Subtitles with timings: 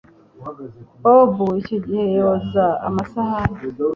[1.03, 3.59] Bob icyo gihe yoza amasahani.